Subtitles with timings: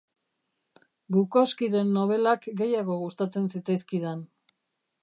[1.17, 4.27] Bukowskiren nobelak gehiago gustatzen zitzaizkidan.